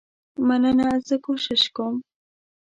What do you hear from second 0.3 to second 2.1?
مننه زه کوشش کوم.